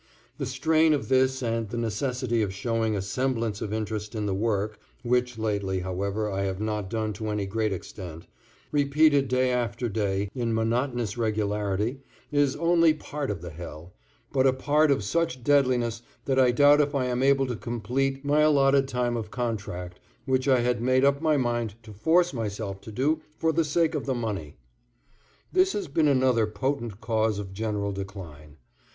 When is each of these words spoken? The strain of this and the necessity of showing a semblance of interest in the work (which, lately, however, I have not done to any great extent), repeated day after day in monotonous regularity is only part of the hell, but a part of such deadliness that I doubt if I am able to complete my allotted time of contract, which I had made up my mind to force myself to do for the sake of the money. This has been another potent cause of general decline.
The 0.39 0.47
strain 0.47 0.93
of 0.93 1.09
this 1.09 1.43
and 1.43 1.69
the 1.69 1.77
necessity 1.77 2.41
of 2.41 2.51
showing 2.51 2.95
a 2.95 3.03
semblance 3.03 3.61
of 3.61 3.71
interest 3.71 4.15
in 4.15 4.25
the 4.25 4.33
work 4.33 4.79
(which, 5.03 5.37
lately, 5.37 5.81
however, 5.81 6.27
I 6.27 6.41
have 6.45 6.59
not 6.59 6.89
done 6.89 7.13
to 7.13 7.29
any 7.29 7.45
great 7.45 7.71
extent), 7.71 8.25
repeated 8.71 9.27
day 9.27 9.51
after 9.51 9.87
day 9.89 10.31
in 10.33 10.55
monotonous 10.55 11.19
regularity 11.19 11.99
is 12.31 12.55
only 12.55 12.95
part 12.95 13.29
of 13.29 13.43
the 13.43 13.51
hell, 13.51 13.93
but 14.33 14.47
a 14.47 14.53
part 14.53 14.89
of 14.89 15.03
such 15.03 15.43
deadliness 15.43 16.01
that 16.25 16.39
I 16.39 16.49
doubt 16.49 16.81
if 16.81 16.95
I 16.95 17.05
am 17.05 17.21
able 17.21 17.45
to 17.45 17.55
complete 17.55 18.25
my 18.25 18.39
allotted 18.41 18.87
time 18.87 19.15
of 19.15 19.29
contract, 19.29 19.99
which 20.25 20.47
I 20.47 20.61
had 20.61 20.81
made 20.81 21.05
up 21.05 21.21
my 21.21 21.37
mind 21.37 21.75
to 21.83 21.93
force 21.93 22.33
myself 22.33 22.81
to 22.81 22.91
do 22.91 23.21
for 23.37 23.53
the 23.53 23.63
sake 23.63 23.93
of 23.93 24.07
the 24.07 24.15
money. 24.15 24.55
This 25.53 25.73
has 25.73 25.87
been 25.87 26.07
another 26.07 26.47
potent 26.47 27.01
cause 27.01 27.37
of 27.37 27.53
general 27.53 27.91
decline. 27.91 28.57